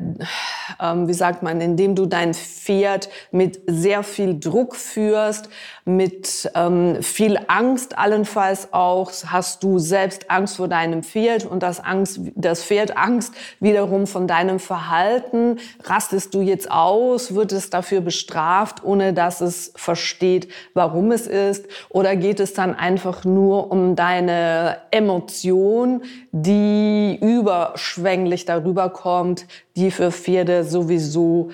ähm, 0.82 1.10
wie 1.10 1.14
sagt 1.14 1.44
man, 1.44 1.60
indem 1.60 1.96
du 1.96 2.06
dein 2.06 2.34
Pferd 2.34 3.10
mit 3.32 3.60
sehr 3.68 4.04
viel 4.04 4.40
Druck 4.40 4.78
führst, 4.78 5.50
mit 5.84 6.50
ähm, 6.56 7.02
viel 7.02 7.38
Angst 7.48 7.98
allenfalls 7.98 8.74
auch, 8.74 9.12
hast 9.26 9.64
du 9.64 9.80
selbst 9.80 10.32
Angst 10.32 10.56
vor 10.56 10.70
deinem 10.70 11.04
Pferd 11.04 11.46
und 11.46 11.62
das, 11.62 11.82
Angst, 11.82 12.22
das 12.36 12.64
Pferd 12.64 12.96
Angst 12.96 13.34
wiederum 13.60 14.08
von 14.08 14.28
deinem 14.28 14.60
Verhalten. 14.60 15.60
Rastest 15.84 16.34
du 16.34 16.42
jetzt 16.42 16.72
aus, 16.72 17.36
wird 17.36 17.52
es 17.52 17.70
dafür 17.70 18.00
bestraft, 18.00 18.82
ohne 18.82 19.12
dass 19.14 19.42
es 19.42 19.74
versteht, 19.76 20.48
warum 20.74 21.12
es 21.12 21.28
ist? 21.28 21.66
Oder 21.90 22.16
geht 22.16 22.40
es 22.40 22.54
dann 22.54 22.76
einfach 22.76 23.26
nur 23.26 23.72
um 23.72 23.98
deine 23.98 24.78
Emotion, 24.92 25.97
die 26.32 27.18
überschwänglich 27.22 28.46
darüber 28.46 28.90
kommt, 28.90 29.48
die 29.76 29.92
für 29.92 30.12
Pferde 30.12 30.64
sowieso 30.64 31.50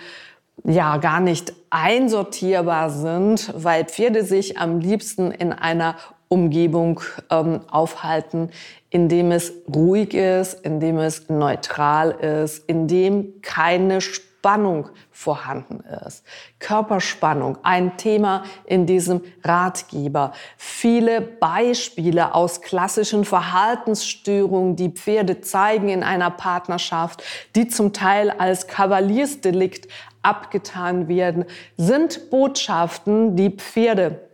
ja 0.63 0.97
gar 0.97 1.19
nicht 1.19 1.53
einsortierbar 1.69 2.89
sind, 2.89 3.53
weil 3.55 3.85
Pferde 3.85 4.23
sich 4.23 4.57
am 4.57 4.79
liebsten 4.79 5.31
in 5.31 5.51
einer 5.51 5.95
Umgebung 6.27 7.01
ähm, 7.29 7.61
aufhalten, 7.69 8.49
in 8.89 9.07
dem 9.07 9.31
es 9.31 9.53
ruhig 9.73 10.13
ist, 10.13 10.65
in 10.65 10.79
dem 10.79 10.97
es 10.97 11.29
neutral 11.29 12.11
ist, 12.11 12.67
in 12.67 12.87
dem 12.87 13.41
keine 13.41 14.01
Spannung 14.43 14.89
vorhanden 15.09 15.79
ist. 16.05 16.25
Körperspannung, 16.59 17.59
ein 17.63 17.95
Thema 17.95 18.43
in 18.65 18.85
diesem 18.85 19.21
Ratgeber. 19.41 20.33
Viele 20.57 21.21
Beispiele 21.21 22.35
aus 22.35 22.59
klassischen 22.59 23.23
Verhaltensstörungen, 23.23 24.75
die 24.75 24.89
Pferde 24.89 25.39
zeigen 25.39 25.87
in 25.87 26.03
einer 26.03 26.29
Partnerschaft, 26.29 27.23
die 27.55 27.69
zum 27.69 27.93
Teil 27.93 28.31
als 28.31 28.67
Kavaliersdelikt 28.67 29.87
abgetan 30.23 31.07
werden, 31.07 31.45
sind 31.77 32.29
Botschaften, 32.29 33.37
die 33.37 33.49
Pferde 33.49 34.27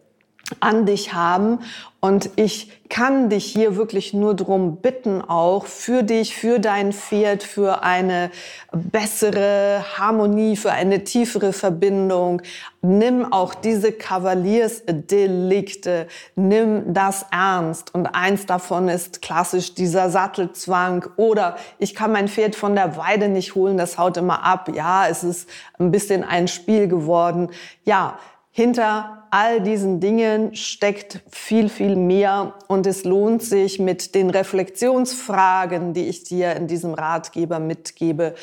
an 0.59 0.85
dich 0.85 1.13
haben. 1.13 1.59
Und 2.01 2.29
ich 2.37 2.87
kann 2.89 3.29
dich 3.29 3.43
hier 3.43 3.75
wirklich 3.75 4.13
nur 4.13 4.33
drum 4.33 4.77
bitten, 4.77 5.21
auch 5.21 5.65
für 5.65 6.01
dich, 6.01 6.33
für 6.33 6.59
dein 6.59 6.93
Pferd, 6.93 7.43
für 7.43 7.83
eine 7.83 8.31
bessere 8.71 9.83
Harmonie, 9.97 10.55
für 10.55 10.71
eine 10.71 11.03
tiefere 11.03 11.51
Verbindung. 11.51 12.41
Nimm 12.81 13.33
auch 13.33 13.53
diese 13.53 13.91
Kavaliersdelikte, 13.91 16.07
nimm 16.35 16.93
das 16.93 17.25
ernst. 17.31 17.93
Und 17.93 18.07
eins 18.07 18.45
davon 18.45 18.87
ist 18.87 19.21
klassisch 19.21 19.73
dieser 19.73 20.09
Sattelzwang 20.09 21.05
oder 21.17 21.57
ich 21.79 21.95
kann 21.95 22.13
mein 22.13 22.29
Pferd 22.29 22.55
von 22.55 22.75
der 22.75 22.95
Weide 22.95 23.27
nicht 23.27 23.55
holen, 23.55 23.77
das 23.77 23.97
haut 23.97 24.15
immer 24.15 24.45
ab. 24.45 24.69
Ja, 24.73 25.05
es 25.05 25.25
ist 25.25 25.49
ein 25.77 25.91
bisschen 25.91 26.23
ein 26.23 26.47
Spiel 26.47 26.87
geworden. 26.87 27.49
Ja, 27.83 28.17
hinter 28.51 29.18
all 29.31 29.61
diesen 29.61 29.99
Dingen 29.99 30.55
steckt 30.55 31.21
viel, 31.29 31.69
viel 31.69 31.95
mehr 31.95 32.55
und 32.67 32.87
es 32.87 33.03
lohnt 33.03 33.43
sich 33.43 33.79
mit 33.79 34.15
den 34.15 34.29
Reflexionsfragen, 34.29 35.93
die 35.93 36.07
ich 36.07 36.23
dir 36.23 36.55
in 36.55 36.67
diesem 36.67 36.93
Ratgeber 36.93 37.59
mitgebe, 37.59 38.35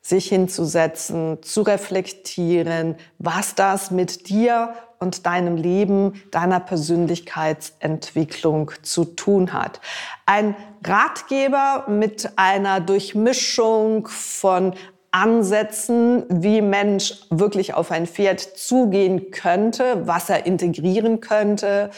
sich 0.00 0.28
hinzusetzen, 0.28 1.42
zu 1.42 1.62
reflektieren, 1.62 2.96
was 3.18 3.54
das 3.54 3.90
mit 3.90 4.28
dir 4.28 4.74
und 4.98 5.26
deinem 5.26 5.56
Leben, 5.56 6.22
deiner 6.30 6.60
Persönlichkeitsentwicklung 6.60 8.70
zu 8.82 9.04
tun 9.04 9.52
hat. 9.52 9.80
Ein 10.26 10.54
Ratgeber 10.84 11.84
mit 11.88 12.30
einer 12.36 12.80
Durchmischung 12.80 14.08
von 14.08 14.74
Ansätzen, 15.14 16.24
wie 16.28 16.60
Mensch 16.60 17.14
wirklich 17.30 17.72
auf 17.74 17.92
ein 17.92 18.08
Pferd 18.08 18.40
zugehen 18.40 19.30
könnte, 19.30 20.08
was 20.08 20.28
er 20.28 20.44
integrieren 20.44 21.20
könnte. 21.20 21.90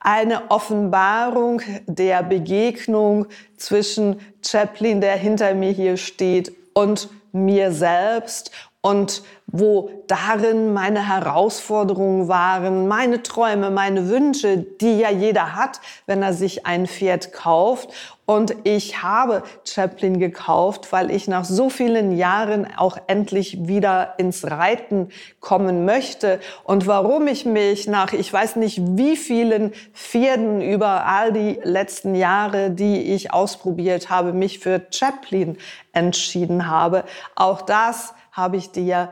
Eine 0.00 0.50
Offenbarung 0.50 1.62
der 1.86 2.24
Begegnung 2.24 3.26
zwischen 3.56 4.18
Chaplin, 4.44 5.00
der 5.00 5.16
hinter 5.16 5.54
mir 5.54 5.70
hier 5.70 5.96
steht, 5.96 6.52
und 6.74 7.08
mir 7.30 7.70
selbst 7.70 8.50
und 8.84 9.22
wo 9.46 9.88
darin 10.08 10.74
meine 10.74 11.08
Herausforderungen 11.08 12.28
waren, 12.28 12.86
meine 12.86 13.22
Träume, 13.22 13.70
meine 13.70 14.10
Wünsche, 14.10 14.58
die 14.58 14.98
ja 14.98 15.10
jeder 15.10 15.54
hat, 15.54 15.80
wenn 16.04 16.22
er 16.22 16.34
sich 16.34 16.66
ein 16.66 16.86
Pferd 16.86 17.32
kauft. 17.32 17.88
Und 18.26 18.54
ich 18.64 19.02
habe 19.02 19.42
Chaplin 19.64 20.18
gekauft, 20.18 20.92
weil 20.92 21.10
ich 21.10 21.28
nach 21.28 21.46
so 21.46 21.70
vielen 21.70 22.14
Jahren 22.14 22.66
auch 22.76 22.98
endlich 23.06 23.66
wieder 23.66 24.14
ins 24.18 24.44
Reiten 24.44 25.08
kommen 25.40 25.86
möchte. 25.86 26.38
Und 26.64 26.86
warum 26.86 27.26
ich 27.26 27.46
mich 27.46 27.86
nach, 27.86 28.12
ich 28.12 28.30
weiß 28.30 28.56
nicht 28.56 28.80
wie 28.82 29.16
vielen 29.16 29.72
Pferden 29.94 30.60
über 30.60 31.06
all 31.06 31.32
die 31.32 31.58
letzten 31.62 32.14
Jahre, 32.14 32.70
die 32.70 33.14
ich 33.14 33.32
ausprobiert 33.32 34.10
habe, 34.10 34.34
mich 34.34 34.58
für 34.58 34.82
Chaplin 34.90 35.56
entschieden 35.92 36.68
habe. 36.68 37.04
Auch 37.34 37.62
das 37.62 38.12
habe 38.34 38.58
ich 38.58 38.70
dir 38.70 39.10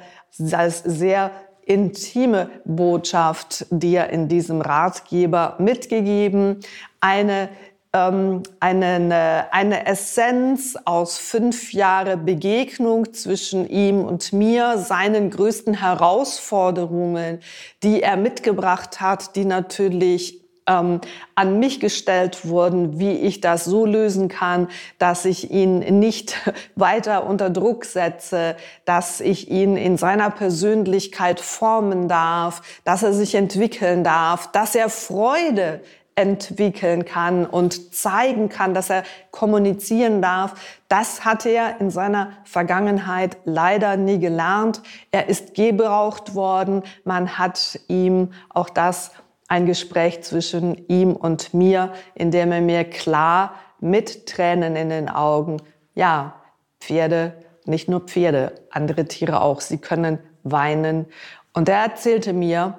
als 0.52 0.82
sehr 0.82 1.30
intime 1.64 2.50
Botschaft 2.64 3.66
dir 3.70 4.10
in 4.10 4.28
diesem 4.28 4.60
Ratgeber 4.60 5.56
mitgegeben. 5.58 6.60
Eine 7.00 7.48
ähm, 7.94 8.42
eine, 8.58 9.48
eine 9.50 9.86
Essenz 9.86 10.78
aus 10.84 11.18
fünf 11.18 11.72
Jahre 11.72 12.16
Begegnung 12.16 13.12
zwischen 13.12 13.68
ihm 13.68 14.04
und 14.04 14.32
mir, 14.32 14.78
seinen 14.78 15.30
größten 15.30 15.74
Herausforderungen, 15.74 17.40
die 17.82 18.02
er 18.02 18.16
mitgebracht 18.16 19.00
hat, 19.00 19.36
die 19.36 19.44
natürlich 19.44 20.41
ähm, 20.66 21.00
an 21.34 21.58
mich 21.58 21.80
gestellt 21.80 22.46
wurden, 22.46 22.98
wie 22.98 23.12
ich 23.12 23.40
das 23.40 23.64
so 23.64 23.84
lösen 23.86 24.28
kann, 24.28 24.68
dass 24.98 25.24
ich 25.24 25.50
ihn 25.50 25.78
nicht 25.98 26.36
weiter 26.76 27.26
unter 27.26 27.50
Druck 27.50 27.84
setze, 27.84 28.56
dass 28.84 29.20
ich 29.20 29.50
ihn 29.50 29.76
in 29.76 29.96
seiner 29.96 30.30
Persönlichkeit 30.30 31.40
formen 31.40 32.08
darf, 32.08 32.62
dass 32.84 33.02
er 33.02 33.12
sich 33.12 33.34
entwickeln 33.34 34.04
darf, 34.04 34.50
dass 34.52 34.74
er 34.74 34.88
Freude 34.88 35.80
entwickeln 36.14 37.04
kann 37.04 37.46
und 37.46 37.94
zeigen 37.94 38.48
kann, 38.48 38.74
dass 38.74 38.90
er 38.90 39.02
kommunizieren 39.30 40.20
darf. 40.20 40.54
Das 40.88 41.24
hat 41.24 41.46
er 41.46 41.80
in 41.80 41.90
seiner 41.90 42.32
Vergangenheit 42.44 43.38
leider 43.44 43.96
nie 43.96 44.18
gelernt. 44.18 44.82
Er 45.10 45.28
ist 45.28 45.54
gebraucht 45.54 46.34
worden. 46.34 46.82
Man 47.04 47.38
hat 47.38 47.80
ihm 47.88 48.32
auch 48.50 48.68
das 48.68 49.12
ein 49.52 49.66
Gespräch 49.66 50.22
zwischen 50.22 50.88
ihm 50.88 51.14
und 51.14 51.52
mir, 51.52 51.92
in 52.14 52.30
dem 52.30 52.52
er 52.52 52.62
mir 52.62 52.84
klar 52.84 53.56
mit 53.80 54.24
Tränen 54.24 54.76
in 54.76 54.88
den 54.88 55.10
Augen, 55.10 55.60
ja, 55.94 56.36
Pferde, 56.80 57.34
nicht 57.66 57.86
nur 57.86 58.00
Pferde, 58.00 58.54
andere 58.70 59.04
Tiere 59.04 59.42
auch, 59.42 59.60
sie 59.60 59.76
können 59.76 60.18
weinen. 60.42 61.04
Und 61.52 61.68
er 61.68 61.82
erzählte 61.82 62.32
mir, 62.32 62.78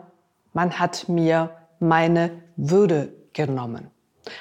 man 0.54 0.80
hat 0.80 1.08
mir 1.10 1.52
meine 1.78 2.32
Würde 2.56 3.14
genommen. 3.34 3.92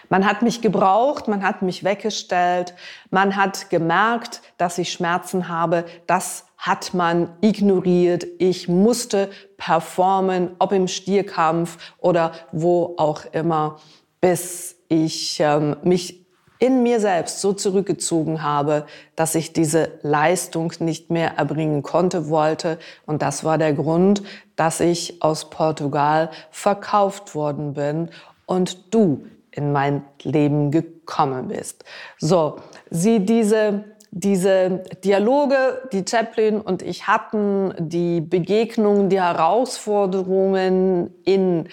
Man 0.08 0.24
hat 0.24 0.40
mich 0.40 0.62
gebraucht, 0.62 1.28
man 1.28 1.42
hat 1.42 1.60
mich 1.60 1.84
weggestellt, 1.84 2.72
man 3.10 3.36
hat 3.36 3.68
gemerkt, 3.68 4.40
dass 4.56 4.78
ich 4.78 4.90
Schmerzen 4.90 5.48
habe. 5.48 5.84
Das 6.06 6.46
hat 6.62 6.94
man 6.94 7.28
ignoriert. 7.40 8.24
Ich 8.38 8.68
musste 8.68 9.30
performen, 9.56 10.50
ob 10.60 10.70
im 10.70 10.86
Stierkampf 10.86 11.76
oder 11.98 12.30
wo 12.52 12.94
auch 12.98 13.24
immer, 13.32 13.80
bis 14.20 14.76
ich 14.88 15.40
ähm, 15.40 15.74
mich 15.82 16.24
in 16.60 16.84
mir 16.84 17.00
selbst 17.00 17.40
so 17.40 17.52
zurückgezogen 17.52 18.44
habe, 18.44 18.86
dass 19.16 19.34
ich 19.34 19.52
diese 19.52 19.98
Leistung 20.02 20.72
nicht 20.78 21.10
mehr 21.10 21.36
erbringen 21.36 21.82
konnte, 21.82 22.28
wollte. 22.28 22.78
Und 23.06 23.22
das 23.22 23.42
war 23.42 23.58
der 23.58 23.72
Grund, 23.72 24.22
dass 24.54 24.78
ich 24.78 25.20
aus 25.20 25.50
Portugal 25.50 26.30
verkauft 26.52 27.34
worden 27.34 27.74
bin 27.74 28.10
und 28.46 28.94
du 28.94 29.24
in 29.50 29.72
mein 29.72 30.04
Leben 30.22 30.70
gekommen 30.70 31.48
bist. 31.48 31.84
So, 32.18 32.58
sieh 32.88 33.18
diese 33.18 33.84
diese 34.14 34.84
Dialoge, 35.02 35.88
die 35.90 36.04
Chaplin 36.08 36.60
und 36.60 36.82
ich 36.82 37.06
hatten, 37.06 37.72
die 37.78 38.20
Begegnungen, 38.20 39.08
die 39.08 39.20
Herausforderungen 39.20 41.10
in 41.24 41.68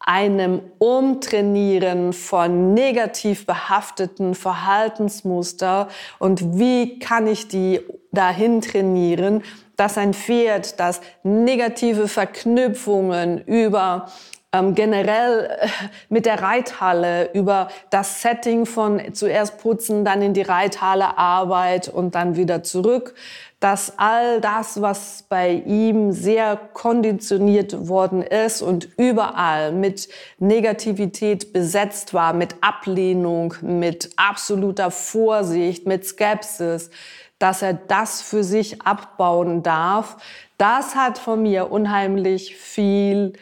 einem 0.00 0.60
Umtrainieren 0.78 2.12
von 2.12 2.74
negativ 2.74 3.46
behafteten 3.46 4.34
Verhaltensmuster 4.34 5.88
und 6.18 6.58
wie 6.58 6.98
kann 6.98 7.28
ich 7.28 7.46
die 7.46 7.80
dahin 8.10 8.60
trainieren, 8.60 9.42
dass 9.76 9.96
ein 9.96 10.14
Pferd, 10.14 10.78
das 10.80 11.00
negative 11.22 12.08
Verknüpfungen 12.08 13.38
über 13.46 14.08
ähm, 14.54 14.74
generell 14.74 15.58
äh, 15.60 15.68
mit 16.08 16.26
der 16.26 16.40
Reithalle 16.40 17.30
über 17.32 17.68
das 17.90 18.22
Setting 18.22 18.66
von 18.66 19.12
zuerst 19.12 19.58
putzen, 19.58 20.04
dann 20.04 20.22
in 20.22 20.32
die 20.32 20.42
Reithalle 20.42 21.18
Arbeit 21.18 21.88
und 21.88 22.14
dann 22.14 22.36
wieder 22.36 22.62
zurück, 22.62 23.14
dass 23.58 23.98
all 23.98 24.40
das, 24.40 24.80
was 24.80 25.24
bei 25.28 25.50
ihm 25.50 26.12
sehr 26.12 26.56
konditioniert 26.74 27.88
worden 27.88 28.22
ist 28.22 28.62
und 28.62 28.88
überall 28.98 29.72
mit 29.72 30.08
Negativität 30.38 31.52
besetzt 31.52 32.14
war, 32.14 32.32
mit 32.34 32.56
Ablehnung, 32.60 33.54
mit 33.62 34.10
absoluter 34.16 34.90
Vorsicht, 34.90 35.86
mit 35.86 36.06
Skepsis, 36.06 36.90
dass 37.38 37.62
er 37.62 37.74
das 37.74 38.22
für 38.22 38.44
sich 38.44 38.82
abbauen 38.82 39.62
darf, 39.62 40.18
das 40.58 40.94
hat 40.94 41.18
von 41.18 41.42
mir 41.42 41.72
unheimlich 41.72 42.56
viel 42.56 43.32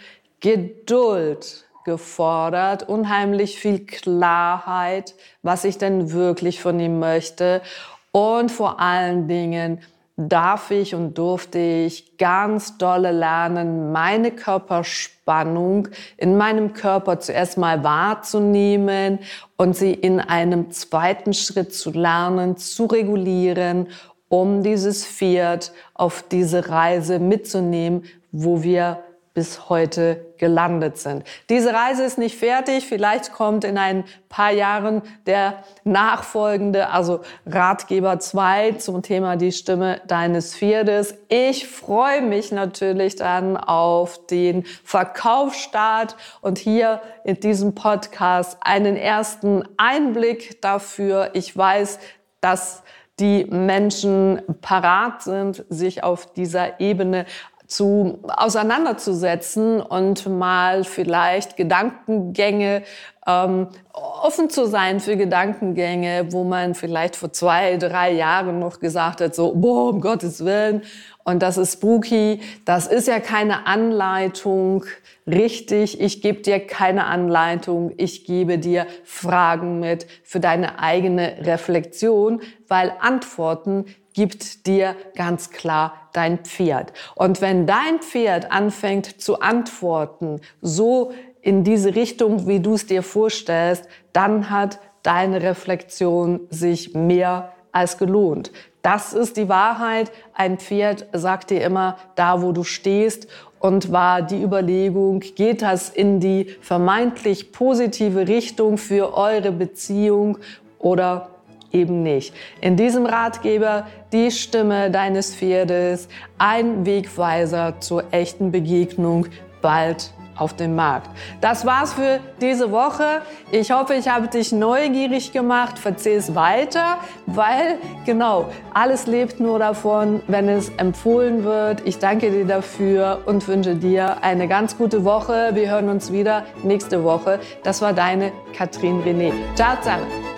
Geduld 0.43 1.65
gefordert, 1.85 2.89
unheimlich 2.89 3.59
viel 3.59 3.87
Klarheit, 3.87 5.15
was 5.43 5.65
ich 5.65 5.79
denn 5.79 6.13
wirklich 6.13 6.61
von 6.61 6.79
ihm 6.81 6.99
möchte. 6.99 7.63
Und 8.11 8.51
vor 8.51 8.81
allen 8.81 9.29
Dingen 9.29 9.81
darf 10.17 10.71
ich 10.71 10.95
und 10.95 11.17
durfte 11.17 11.59
ich 11.59 12.19
ganz 12.19 12.77
dolle 12.77 13.13
lernen, 13.13 13.93
meine 13.93 14.33
Körperspannung 14.33 15.89
in 16.17 16.37
meinem 16.37 16.73
Körper 16.75 17.21
zuerst 17.21 17.57
mal 17.57 17.83
wahrzunehmen 17.83 19.21
und 19.57 19.77
sie 19.77 19.95
in 19.95 20.21
einem 20.21 20.71
zweiten 20.73 21.35
Schritt 21.35 21.73
zu 21.73 21.91
lernen, 21.93 22.57
zu 22.57 22.87
regulieren, 22.87 23.89
um 24.29 24.63
dieses 24.63 25.07
Pferd 25.07 25.73
auf 25.95 26.25
diese 26.31 26.69
Reise 26.69 27.19
mitzunehmen, 27.19 28.05
wo 28.33 28.63
wir 28.63 29.03
bis 29.35 29.71
heute 29.71 30.27
gelandet 30.37 30.99
sind. 30.99 31.25
Diese 31.49 31.73
Reise 31.73 32.05
ist 32.05 32.19
nicht 32.19 32.37
fertig. 32.37 32.87
Vielleicht 32.87 33.33
kommt 33.33 33.65
in 33.65 33.79
ein 33.79 34.05
paar 34.29 34.51
Jahren 34.51 35.03
der 35.27 35.65
nachfolgende, 35.85 36.91
also 36.91 37.21
Ratgeber 37.47 38.19
2 38.19 38.73
zum 38.73 39.03
Thema 39.03 39.37
die 39.37 39.53
Stimme 39.53 40.03
deines 40.07 40.55
Pferdes. 40.55 41.15
Ich 41.29 41.67
freue 41.67 42.21
mich 42.21 42.53
natürlich 42.53 43.17
dann 43.17 43.57
auf 43.57 44.27
den 44.27 44.65
Verkaufsstart 44.85 46.17
und 46.41 46.59
hier 46.59 47.01
in 47.25 47.41
diesem 47.41 47.75
Podcast 47.75 48.59
einen 48.61 48.97
ersten 48.97 49.65
Einblick 49.79 50.61
dafür. 50.61 51.31
Ich 51.33 51.57
weiß, 51.57 51.99
dass 52.41 52.83
die 53.21 53.45
Menschen 53.45 54.43
parat 54.63 55.23
sind, 55.23 55.65
sich 55.69 56.03
auf 56.03 56.33
dieser 56.33 56.81
Ebene 56.81 57.27
zu 57.75 58.19
auseinanderzusetzen 58.29 59.81
und 59.81 60.27
mal 60.27 60.85
vielleicht 60.85 61.57
Gedankengänge 61.57 62.83
ähm, 63.27 63.69
offen 63.93 64.51
zu 64.51 64.67
sein 64.67 65.01
für 65.01 65.17
Gedankengänge, 65.17 66.33
wo 66.33 66.45
man 66.45 66.75
vielleicht 66.75 67.17
vor 67.17 67.33
zwei, 67.33 67.77
drei 67.77 68.13
Jahren 68.13 68.59
noch 68.59 68.81
gesagt 68.81 69.21
hat, 69.21 69.35
so, 69.35 69.55
boah, 69.55 69.91
um 69.91 70.01
Gottes 70.01 70.45
Willen, 70.45 70.83
und 71.25 71.41
das 71.41 71.57
ist 71.57 71.75
spooky, 71.75 72.41
das 72.65 72.89
ist 72.89 73.07
ja 73.07 73.21
keine 73.21 73.67
Anleitung, 73.67 74.85
richtig, 75.25 76.01
ich 76.01 76.21
gebe 76.21 76.41
dir 76.41 76.67
keine 76.67 77.05
Anleitung, 77.07 77.93
ich 77.97 78.25
gebe 78.25 78.59
dir 78.59 78.89
Fragen 79.05 79.79
mit 79.79 80.07
für 80.25 80.41
deine 80.41 80.81
eigene 80.81 81.37
Reflexion, 81.43 82.41
weil 82.67 82.93
Antworten 82.99 83.85
gibt 84.15 84.67
dir 84.67 84.97
ganz 85.17 85.51
klar 85.51 86.09
dein 86.13 86.39
Pferd. 86.39 86.93
Und 87.15 87.41
wenn 87.41 87.67
dein 87.67 88.01
Pferd 88.01 88.53
anfängt 88.53 89.21
zu 89.21 89.41
antworten, 89.41 90.41
so 90.61 91.13
in 91.41 91.65
diese 91.65 91.95
Richtung, 91.95 92.47
wie 92.47 92.61
du 92.61 92.75
es 92.75 92.87
dir 92.87 93.03
vorstellst, 93.03 93.89
dann 94.13 94.51
hat 94.51 94.79
deine 95.03 95.43
Reflexion 95.43 96.41
sich 96.51 96.95
mehr 96.95 97.53
als 97.73 97.99
gelohnt. 97.99 98.53
Das 98.83 99.13
ist 99.13 99.37
die 99.37 99.49
Wahrheit. 99.49 100.11
Ein 100.35 100.59
Pferd 100.59 101.07
sagt 101.13 101.51
dir 101.51 101.63
immer, 101.63 101.97
da 102.15 102.43
wo 102.43 102.53
du 102.53 102.65
stehst. 102.65 103.29
Und 103.59 103.93
war 103.93 104.23
die 104.23 104.43
Überlegung, 104.43 105.21
geht 105.21 105.63
das 105.63 105.89
in 105.89 106.19
die 106.19 106.47
vermeintlich 106.61 107.53
positive 107.53 108.27
Richtung 108.27 108.77
für 108.77 109.17
eure 109.17 109.53
Beziehung 109.53 110.39
oder 110.81 111.29
eben 111.73 112.03
nicht. 112.03 112.35
In 112.61 112.77
diesem 112.77 113.07
Ratgeber 113.07 113.87
die 114.13 114.31
Stimme 114.31 114.91
deines 114.91 115.35
Pferdes, 115.35 116.09
ein 116.39 116.85
Wegweiser 116.87 117.81
zur 117.81 118.05
echten 118.13 118.53
Begegnung 118.53 119.27
bald 119.61 120.13
auf 120.37 120.55
dem 120.55 120.75
Markt. 120.75 121.11
Das 121.41 121.67
war's 121.67 121.95
für 121.95 122.21
diese 122.41 122.71
Woche. 122.71 123.23
Ich 123.51 123.71
hoffe, 123.71 123.95
ich 123.95 124.09
habe 124.09 124.29
dich 124.29 124.53
neugierig 124.53 125.33
gemacht. 125.33 125.79
Verzeih 125.79 126.13
weiter, 126.35 126.99
weil 127.27 127.79
genau, 128.05 128.47
alles 128.75 129.07
lebt 129.07 129.41
nur 129.41 129.59
davon, 129.59 130.21
wenn 130.27 130.49
es 130.49 130.69
empfohlen 130.77 131.45
wird. 131.45 131.87
Ich 131.87 131.99
danke 131.99 132.31
dir 132.31 132.45
dafür 132.45 133.23
und 133.27 133.47
wünsche 133.47 133.77
dir 133.77 134.23
eine 134.23 134.49
ganz 134.49 134.77
gute 134.77 135.05
Woche. 135.05 135.51
Wir 135.55 135.71
hören 135.71 135.89
uns 135.89 136.13
wieder 136.13 136.45
nächste 136.63 137.05
Woche. 137.05 137.39
Das 137.63 137.81
war 137.81 137.93
deine 137.93 138.33
Katrin 138.57 139.03
René. 139.03 139.33
Ciao 139.55 139.77
zusammen. 139.81 140.32